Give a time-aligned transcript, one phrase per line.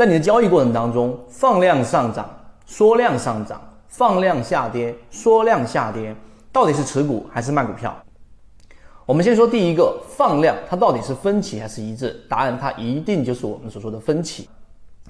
[0.00, 2.26] 在你的交易过程当中，放量上涨、
[2.64, 6.16] 缩量上涨、放量下跌、缩量下跌，
[6.50, 7.94] 到底是持股还是卖股票？
[9.04, 12.18] 我们先说第一个，放量它到底是分歧还是一致？
[12.30, 14.48] 答案它一定就是我们所说的分歧，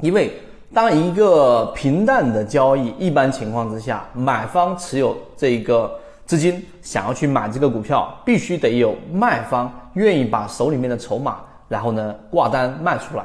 [0.00, 0.36] 因为
[0.74, 5.88] 当一个平淡的交易，一般情况之下，买方持有这个
[6.26, 11.36] 资金想要去买这个股票，必须得有卖方愿意把手里面的筹码，
[11.68, 13.24] 然后呢挂单卖出来。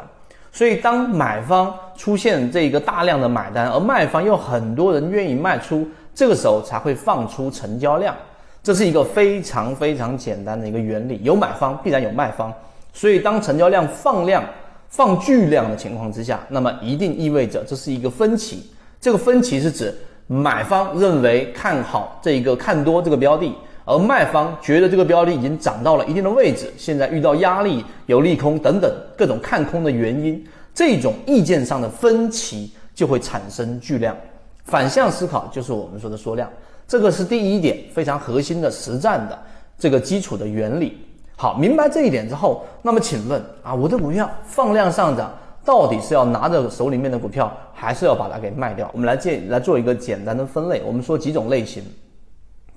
[0.56, 8.16] 所以当买方出现这一个大量的买单，而卖方又很多人愿意卖出，这个时候才会放出成交量。
[8.64, 12.54] 这是一个非常非常简单的一个原理，有买方必然有卖方，
[12.94, 14.42] 所以当成交量放量、
[14.88, 18.72] 放巨量的情况之下，那么一定意味着这是一个分歧。
[19.02, 19.94] 这个分歧是指
[20.26, 23.54] 买方认为看好这一个看多这个标的，
[23.86, 34.18] 而卖方觉得这个标的已经涨到了一定的位置，现在遇到压力、有利空等等各种看空的原因，这种意见上的分歧就会产生巨量。
[34.66, 36.50] 反向思考就是我们说的缩量。
[36.88, 39.40] 这个是第一点，非常核心的实战的
[39.78, 40.98] 这个基础的原理。
[41.36, 45.32] 好，明白这一点之后，那么请问啊，我的股票放量上涨，
[45.64, 48.90] 到底是要拿着手里面的股票，还是要把它给卖掉？
[48.94, 50.82] 我们来建来做一个简单的分类。
[50.86, 51.84] 我们说几种类型。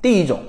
[0.03, 0.41] 第一种，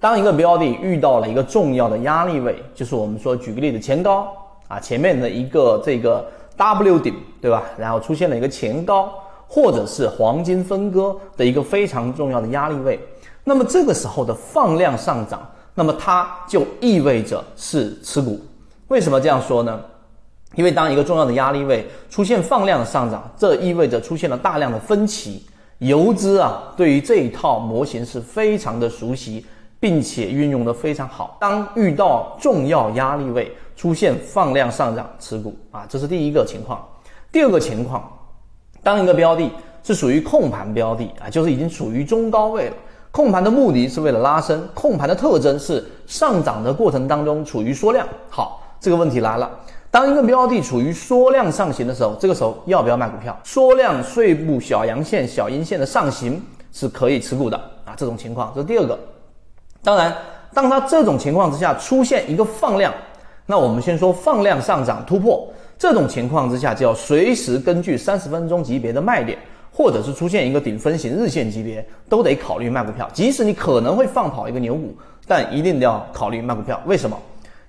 [0.00, 4.26] 当一个标的遇到了一个重要的压力位，就是我们说举个例子，前高
[4.68, 6.24] 啊，前面的一个这个
[6.56, 7.62] W 顶，对吧？
[7.78, 9.12] 然后出现了一个前高。
[9.48, 12.98] 或者是黄金分割的一个非常重要的压力位，
[13.44, 18.40] 那么这个时候的放量上涨，那么它就意味着是持股。
[18.88, 19.80] 为什么这样说呢？
[20.56, 25.46] 因为当一个重要的压力位出现放量的上涨，这意味着出现了大量的分歧。
[25.78, 29.46] 游资啊，对于这一套模型是非常的熟悉，
[29.80, 31.36] 并且运用的非常好。
[31.40, 36.86] 当遇到重要压力位出现放量上涨，持股啊，这是第一个情况。
[37.30, 38.12] 第二个情况。
[38.82, 39.50] 当一个标的
[39.82, 42.76] 是属于控盘标的啊，就是已经处于中高位了。
[43.10, 48.06] 控盘的目的是为了拉升，控盘的特征是上涨的过程当中处于缩量。
[48.30, 49.50] 好，这个问题来了，
[49.90, 53.36] 当一个标的处于缩量上行的时候，这个时候要不要卖股票？
[53.42, 58.96] 缩量碎步小阳线、小阴线的上行是可以持股的啊，这种情况这是第二个。
[59.86, 60.12] 当然，
[60.52, 62.92] 当它这种情况之下出现一个放量，
[63.46, 65.48] 那我们先说放量上涨突破。
[65.78, 69.38] 这种情况之下，就要随时根据三十分钟级别的卖点，
[69.72, 73.08] 或者是出现一个顶分型日线级别，都得考虑卖股票。
[73.12, 74.92] 即使你可能会放跑一个牛股，
[75.24, 76.82] 但一定要考虑卖股票。
[76.84, 77.16] 为什么？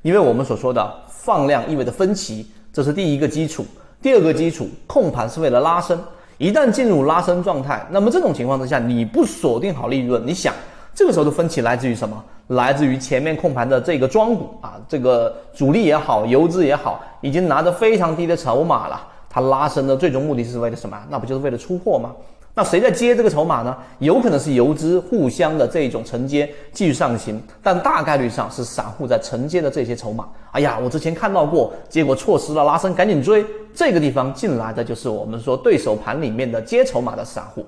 [0.01, 3.63] 因为我们所说的放量意味着分歧，这是第一个基础。
[4.01, 6.01] 第二个基础，控盘是为了拉升，
[6.39, 10.51] 一旦进入拉升状态，那么这种情况之下，你不锁定好利润，你想
[10.97, 12.23] 这个时候的分歧来自于什么？
[12.47, 19.07] 来自于前面控盘的这个庄股啊，这个主力也好，游资也好，已经拿着非常低的筹码了。
[19.29, 20.99] 它拉升的最终目的是为了什么？
[21.07, 22.15] 那不就是为了出货吗？
[22.55, 23.77] 那谁在接这个筹码呢？
[23.99, 30.27] 有可能是游资互相的这种承接继续上行，但大概率上是散户在承接的这些筹码。
[30.51, 33.45] 哎呀，我之前看到过，结果错失了拉升，赶紧追。
[33.71, 37.63] 这个地方进来的就是我们说对手盘里面的接筹码的散户。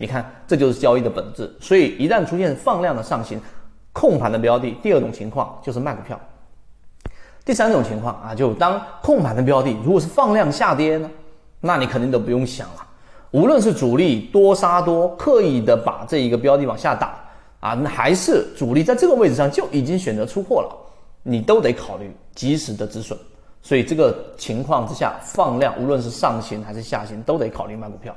[0.00, 1.54] 你看，这就是交易的本质。
[1.60, 3.38] 所以一旦出现放量的上行，
[3.92, 6.18] 控盘的标的，第二种情况就是卖股票。
[7.44, 11.10] 第三种情况啊，就当控盘的标的如果是放量下跌呢，
[11.60, 12.86] 那你肯定都不用想了。
[13.32, 17.20] 无论是主力多杀多，刻意的把这一个标的往下打
[17.60, 20.74] 啊，那还是主力在这个位置上就已经选择出货了，
[21.22, 23.18] 你都得考虑及时的止损。
[23.60, 28.16] 所以这个情况之下，放量无论是上行还是下行，都得考虑卖股票。